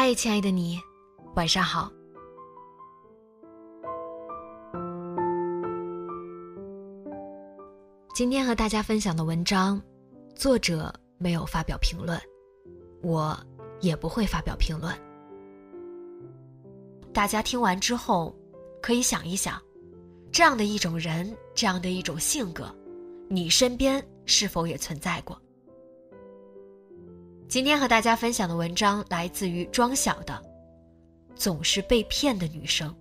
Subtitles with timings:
[0.00, 0.80] 嗨，亲爱的你，
[1.34, 1.90] 晚上好。
[8.14, 9.82] 今天和大家分享的文章，
[10.36, 12.16] 作者没有发表评论，
[13.02, 13.36] 我
[13.80, 14.96] 也不会发表评论。
[17.12, 18.32] 大家听完之后，
[18.80, 19.60] 可以想一想，
[20.30, 22.72] 这样的一种人，这样的一种性格，
[23.28, 25.36] 你身边是否也存在过？
[27.48, 30.34] 今天和大家分享的文章来自于庄晓的
[31.34, 32.94] 《总是被骗的女生》。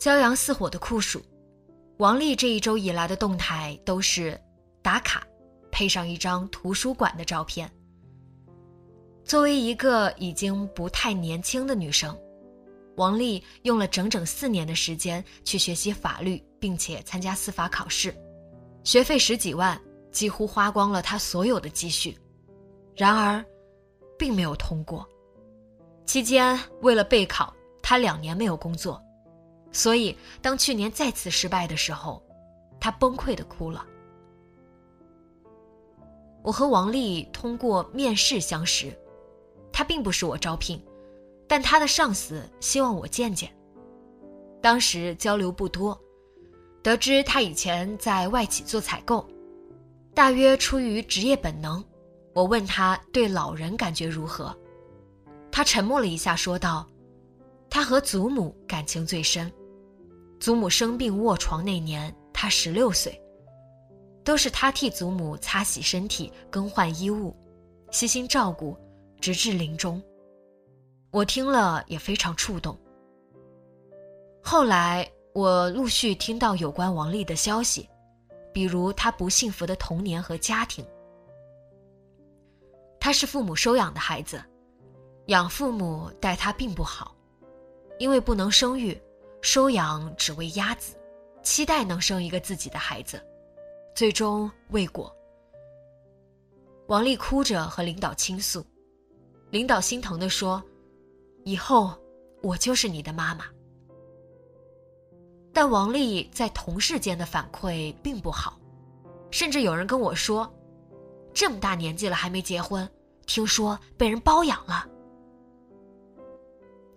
[0.00, 1.20] 骄阳似火的酷暑，
[1.98, 4.40] 王丽这一周以来的动态都是
[4.80, 5.26] 打卡，
[5.70, 7.70] 配上一张图书馆的照片。
[9.24, 12.16] 作为一个已经不太年轻的女生。
[12.96, 18.14] 王丽用了整整四年的时间去学习法律，并且参加司法考试，
[18.84, 19.80] 学费十几万，
[20.12, 22.16] 几乎花光了她所有的积蓄。
[22.94, 23.44] 然而，
[24.18, 25.08] 并没有通过。
[26.06, 27.52] 期间为了备考，
[27.82, 29.02] 她两年没有工作。
[29.72, 32.22] 所以，当去年再次失败的时候，
[32.78, 33.84] 她崩溃的哭了。
[36.44, 38.96] 我和王丽通过面试相识，
[39.72, 40.80] 她并不是我招聘。
[41.54, 43.48] 但他的上司希望我见见。
[44.60, 45.96] 当时交流不多，
[46.82, 49.24] 得知他以前在外企做采购，
[50.12, 51.80] 大约出于职业本能，
[52.32, 54.52] 我问他对老人感觉如何。
[55.52, 56.84] 他沉默了一下，说道
[57.70, 59.48] ：“他和祖母感情最深，
[60.40, 63.16] 祖母生病卧床那年，他十六岁，
[64.24, 67.32] 都是他替祖母擦洗身体、更换衣物，
[67.92, 68.76] 悉心照顾，
[69.20, 70.02] 直至临终。”
[71.14, 72.76] 我听了也非常触动。
[74.42, 77.88] 后来我陆续听到有关王丽的消息，
[78.52, 80.84] 比如她不幸福的童年和家庭。
[82.98, 84.42] 她是父母收养的孩子，
[85.26, 87.14] 养父母待她并不好，
[88.00, 89.00] 因为不能生育，
[89.40, 90.96] 收养只为鸭子，
[91.44, 93.24] 期待能生一个自己的孩子，
[93.94, 95.14] 最终未果。
[96.88, 98.66] 王丽哭着和领导倾诉，
[99.50, 100.60] 领导心疼的说。
[101.44, 101.92] 以后，
[102.42, 103.44] 我就是你的妈妈。
[105.52, 108.58] 但王丽在同事间的反馈并不好，
[109.30, 110.52] 甚至有人跟我说
[111.32, 112.88] ：“这么大年纪了还没结婚，
[113.26, 114.88] 听说被人包养了。”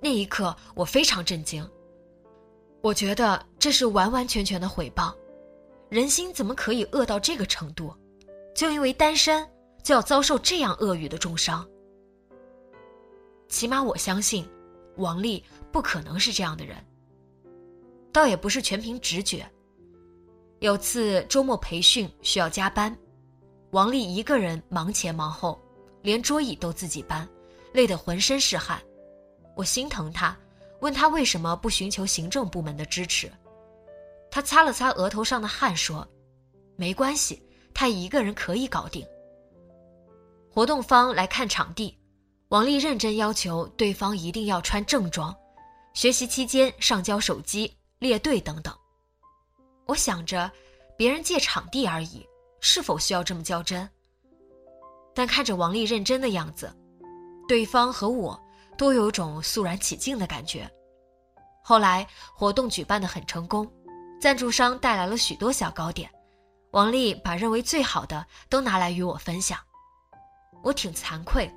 [0.01, 1.69] 那一刻，我非常震惊。
[2.81, 5.13] 我觉得这是完完全全的毁谤，
[5.89, 7.93] 人心怎么可以恶到这个程度？
[8.55, 9.47] 就因为单身，
[9.83, 11.67] 就要遭受这样恶语的重伤？
[13.47, 14.47] 起码我相信，
[14.97, 16.77] 王丽不可能是这样的人。
[18.11, 19.49] 倒也不是全凭直觉。
[20.59, 22.95] 有次周末培训需要加班，
[23.71, 25.59] 王丽一个人忙前忙后，
[26.01, 27.27] 连桌椅都自己搬，
[27.73, 28.81] 累得浑身是汗。
[29.55, 30.35] 我心疼她，
[30.81, 33.31] 问她为什么不寻求行政部门的支持。
[34.29, 36.07] 她擦了擦额头上的汗，说
[36.75, 37.41] ：“没关系，
[37.73, 39.05] 她一个人可以搞定。”
[40.49, 41.96] 活动方来看场地。
[42.49, 45.35] 王丽认真要求对方一定要穿正装，
[45.93, 48.73] 学习期间上交手机、列队等等。
[49.85, 50.49] 我想着，
[50.97, 52.25] 别人借场地而已，
[52.61, 53.89] 是否需要这么较真？
[55.13, 56.73] 但看着王丽认真的样子，
[57.49, 58.39] 对方和我
[58.77, 60.69] 都有种肃然起敬的感觉。
[61.61, 63.69] 后来活动举办的很成功，
[64.21, 66.09] 赞助商带来了许多小糕点，
[66.71, 69.59] 王丽把认为最好的都拿来与我分享，
[70.63, 71.51] 我挺惭愧。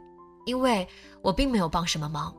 [0.45, 0.87] 因为
[1.23, 2.35] 我并没有帮什么忙。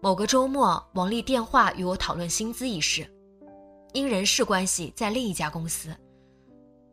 [0.00, 3.06] 某个周末，王丽电话与我讨论薪资一事，
[3.92, 5.88] 因人事关系，在另一家公司，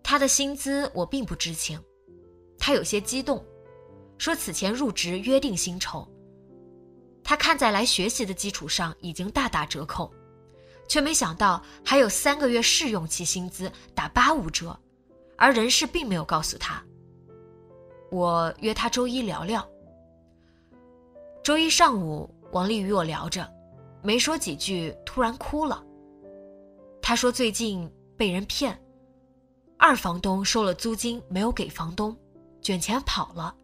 [0.01, 1.79] 他的薪资我并不知情，
[2.57, 3.43] 他有些激动，
[4.17, 6.07] 说此前入职约定薪酬。
[7.23, 10.11] 他看在来学习的基础上已经大打折扣，
[10.87, 14.77] 却没想到还有三个月试用期薪资打八五折，
[15.37, 16.83] 而人事并没有告诉他。
[18.13, 19.67] 我约他周一聊聊。
[21.43, 23.51] 周一上午，王丽与我聊着，
[24.03, 25.83] 没说几句，突然哭了。
[27.01, 28.79] 他说最近被人骗。
[29.79, 32.15] 二房东收了租金没有给房东，
[32.61, 33.55] 卷钱跑了。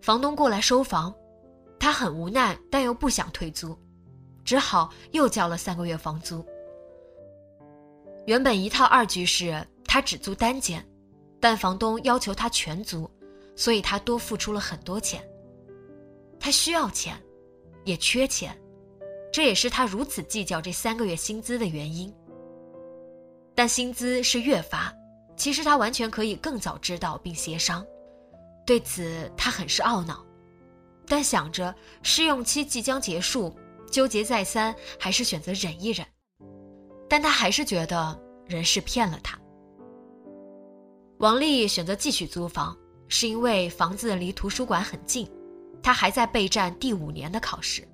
[0.00, 1.12] 房东过来收房，
[1.76, 3.76] 他很无奈，但又不想退租，
[4.44, 6.46] 只好又交了三个月房租。
[8.26, 10.88] 原本一套二居室，他只租单间，
[11.40, 13.10] 但房东要求他全租，
[13.60, 15.22] 所以他多付出了很多钱。
[16.38, 17.14] 他需要钱，
[17.84, 18.58] 也缺钱，
[19.30, 22.10] 这也是他如此计较这三个月薪资的原因。
[23.54, 24.90] 但薪资是月发。
[25.36, 27.84] 其实他完全可以更早知道并协商，
[28.66, 30.22] 对此他很是懊恼，
[31.06, 33.54] 但想着试用期即将结束，
[33.90, 36.06] 纠结再三，还是选择忍一忍。
[37.08, 39.38] 但他还是觉得人是骗了他。
[41.20, 42.76] 王丽选择继续租房，
[43.10, 45.28] 是因为房子离图书馆很近，
[45.82, 47.86] 他还在备战第五年的考试。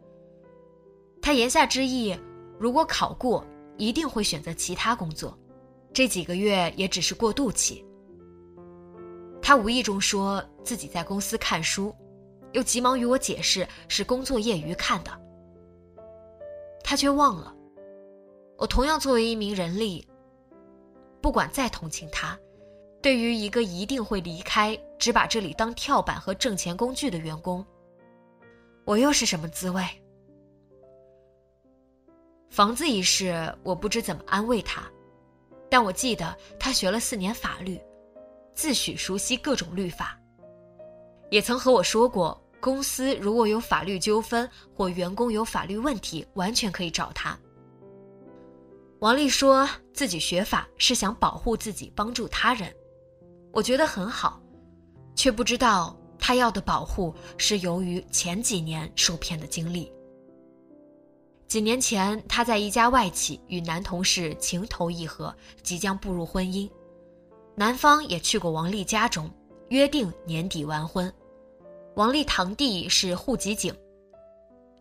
[1.21, 2.17] 他言下之意，
[2.61, 3.45] 如果考过，
[3.79, 5.37] 一定会选择其他工作。
[5.93, 7.85] 这几个月也只是过渡期。
[9.41, 11.95] 他无意中说自己在公司看书，
[12.53, 15.11] 又急忙与我解释是工作业余看的。
[16.85, 17.57] 他却忘了，
[18.59, 20.07] 我同样作为一名人力，
[21.23, 22.39] 不管再同情他，
[23.07, 27.65] 对于一个一定会离开、只把这里当跳板和挣钱工具的员工，
[28.85, 29.81] 我又是什么滋味？
[32.51, 34.83] 房子一事，我不知怎么安慰他。
[35.71, 37.81] 但我记得他学了四年法律，
[38.55, 40.21] 自诩熟悉各种律法，
[41.31, 47.39] 也曾和我说过，公司如果有法律纠纷或员工有法律问题，完全可以找他。
[48.99, 49.65] 王丽说
[49.95, 52.75] 自己学法是想保护自己，帮助他人，
[53.57, 54.39] 我觉得很好，
[55.15, 59.91] 却不知道他要的保护是由于前几年受骗的经历。
[61.49, 66.71] 几年前，他在一家外企与男同事情投意合，即将步入婚姻。
[67.55, 69.31] 男方也去过王丽家中，
[69.71, 71.11] 约定年底完婚。
[71.95, 73.75] 王丽堂弟是户籍警，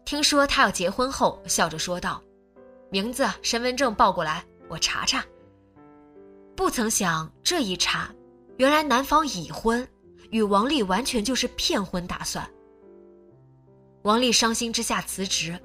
[0.04, 2.22] 听说他要结婚后，笑着说道
[2.92, 5.24] ：“名字、身份证报过来，我查查。”
[6.58, 8.14] 不曾想这一查，
[8.58, 9.88] 原来男方已婚，
[10.32, 12.50] 与王丽完全就是骗婚打算。
[14.04, 15.60] 王丽伤心之下辞职。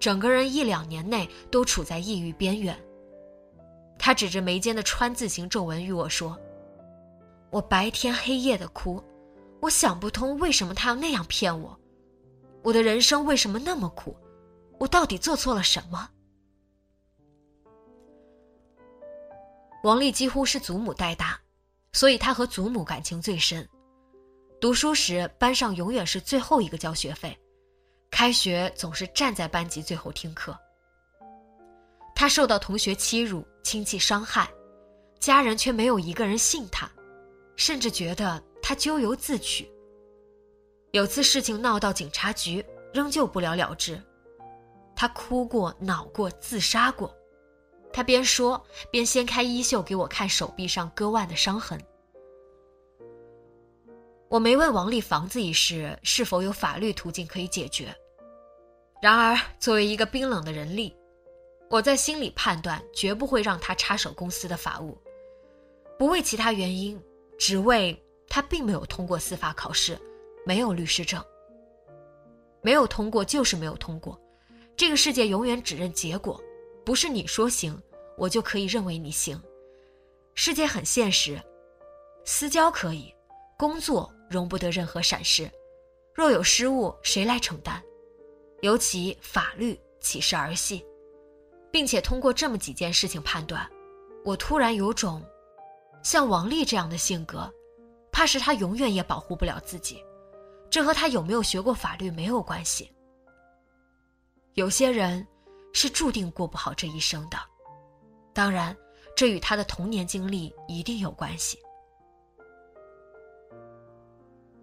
[0.00, 2.78] 整个人一两年内都处在抑郁边缘。
[3.98, 6.38] 他指着眉间的川字形皱纹与我说
[7.48, 9.02] ：“我白天黑夜的哭，
[9.62, 11.80] 我想不通为什么他要那样骗我。
[12.62, 14.14] 我的人生为什么那么苦？
[14.78, 16.10] 我到底做错了什么？”
[19.84, 21.40] 王丽几乎是祖母带大，
[21.94, 23.66] 所以他和祖母感情最深。
[24.60, 27.34] 读书时，班上永远是最后一个交学费。
[28.10, 30.56] 开学总是站在班级最后听课。
[32.14, 34.48] 他受到同学欺辱、亲戚伤害，
[35.18, 36.90] 家人却没有一个人信他，
[37.56, 39.70] 甚至觉得他咎由自取。
[40.92, 44.00] 有次事情闹到警察局，仍旧不了了之。
[44.96, 47.12] 他哭过、恼过、自杀过。
[47.92, 51.80] 他边说边掀开衣袖给我看手臂上割腕的伤痕。
[54.28, 57.94] 我没问王丽房子一事是否有法律途径可以解决。
[59.00, 60.96] 然而，作为一个冰冷的人力，
[61.68, 64.98] 我在心里判断，绝不会让他插手公司的法务，
[65.98, 67.00] 不为其他原因，
[67.38, 69.98] 只为他并没有通过司法考试，
[70.46, 71.22] 没有律师证。
[72.62, 74.18] 没有通过就是没有通过，
[74.74, 76.42] 这个世界永远只认结果，
[76.82, 77.78] 不是你说行，
[78.16, 79.38] 我就可以认为你行。
[80.34, 81.38] 世界很现实，
[82.24, 83.14] 私交可以，
[83.58, 85.48] 工作容不得任何闪失，
[86.12, 87.80] 若有失误，谁来承担？
[88.62, 90.84] 尤其法律岂是儿戏，
[91.70, 93.70] 并且通过这么几件事情判断，
[94.24, 95.22] 我突然有种，
[96.02, 97.48] 像王丽这样的性格，
[98.10, 100.02] 怕是他永远也保护不了自己。
[100.68, 102.90] 这和他有没有学过法律没有关系。
[104.54, 105.24] 有些人
[105.72, 107.38] 是注定过不好这一生的，
[108.32, 108.76] 当然，
[109.16, 111.58] 这与他的童年经历一定有关系。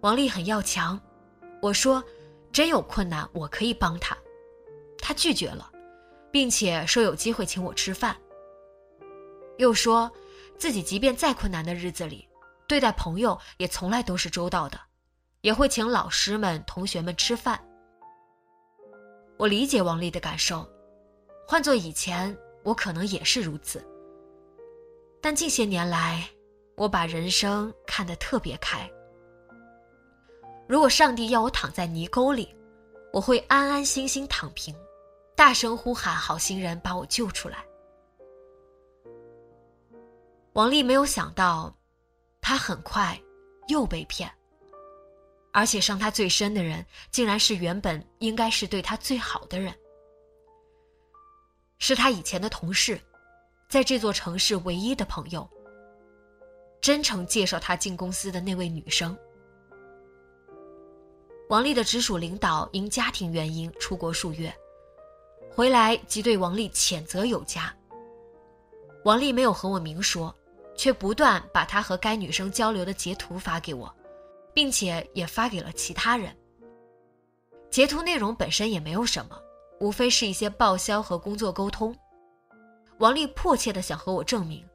[0.02, 1.00] 王丽很要强，
[1.62, 2.04] 我说。
[2.52, 4.14] 真有困难，我可以帮他。
[4.98, 5.72] 他拒绝了，
[6.30, 8.14] 并且说有机会请我吃饭。
[9.56, 10.12] 又说，
[10.58, 12.28] 自己即便再困难的日子里，
[12.68, 14.78] 对待朋友也从来都是周到的，
[15.40, 17.58] 也会请老师们、同学们吃饭。
[19.38, 20.68] 我理解王丽的感受，
[21.48, 23.82] 换做以前，我可能也是如此。
[25.22, 26.28] 但近些年来，
[26.76, 28.86] 我把人生看得特别开。
[30.72, 32.48] 如果上帝要我躺在泥沟里，
[33.12, 34.74] 我会安安心心躺平，
[35.36, 37.62] 大声呼喊好心人把我救出来。
[40.54, 41.70] 王丽没有想到，
[42.40, 43.20] 她很快
[43.68, 44.32] 又被骗，
[45.52, 49.74] 而且伤她最深的人，竟然是原本应该是对她最好的人，
[51.76, 52.98] 是她以前的同事，
[53.68, 55.46] 在这座城市唯一的朋友，
[56.80, 59.14] 真诚介绍她进公司的那位女生。
[61.52, 64.50] 王丽的直属领导因家庭原因出国数月，
[65.54, 67.70] 回来即对王丽谴责有加。
[69.04, 70.34] 王丽没有和我明说。
[70.74, 73.94] 却不断把他和该女生交流的截图发给我，
[74.54, 76.34] 并且也发给了其他人。
[77.70, 79.38] 截图内容本身也没有什么，
[79.80, 81.94] 无非是一些报销和工作沟通。
[83.00, 84.66] 王丽迫切的想和我证明，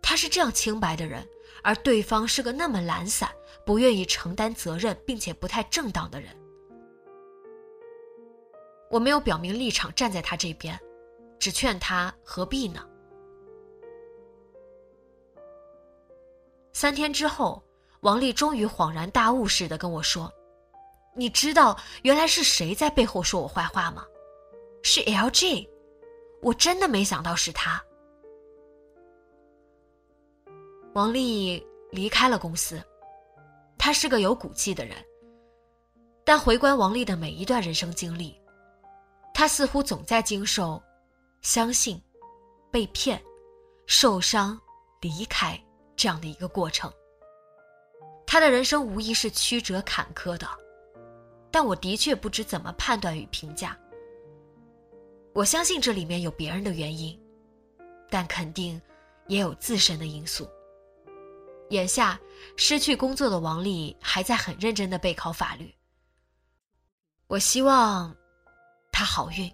[0.00, 1.26] 他是这样清白的人，
[1.62, 3.30] 而对方是个那么懒散、
[3.64, 6.36] 不愿意承担责任，并且不太正当的人。
[8.90, 10.78] 我没有表明立场，站在他这边，
[11.38, 12.86] 只劝他何必呢？
[16.72, 17.62] 三天之后，
[18.00, 20.32] 王丽终于恍然大悟似的跟我说
[21.14, 24.04] ：“你知道原来是谁在背后说我坏话吗？
[24.82, 25.68] 是 LG，
[26.42, 27.82] 我真的没想到是他。”
[30.94, 32.82] 王丽离开了公司，
[33.78, 34.96] 他是个有骨气的人，
[36.22, 38.38] 但回观王丽的每一段人生经历，
[39.32, 40.82] 他似乎总在经受
[41.40, 41.98] 相信、
[42.70, 43.22] 被骗、
[43.86, 44.60] 受伤、
[45.00, 45.58] 离开。
[45.94, 46.92] 这样的一个过程，
[48.26, 50.48] 他的人生无疑是曲折坎坷的，
[51.50, 53.78] 但我的确不知怎么判断与评价。
[55.32, 57.16] 我相信这里面有别人的原因，
[58.10, 58.80] 但肯定
[59.28, 60.48] 也有自身的因素。
[61.72, 62.20] 眼下
[62.56, 65.74] 失去工作的王丽还在很认真的备考法律，
[67.26, 68.14] 我希望
[68.92, 69.50] 他好运。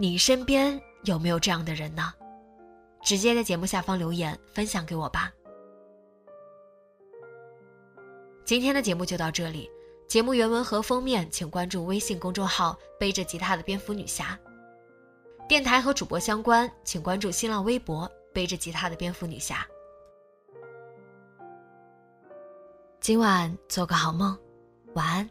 [0.00, 2.14] 你身边有没有这样的人呢？
[3.02, 5.32] 直接在节目下方留言分享给我吧。
[8.44, 9.68] 今天的节目就到这里，
[10.06, 14.38] 节目原文和封面请关注微信公众号“背着吉他的蝙蝠女侠”。
[15.48, 19.66] 电台和主播相关，请关注新浪微博“背着吉他的蝙蝠女侠”。
[23.00, 24.38] 今晚做个好梦，
[24.94, 25.28] 晚安。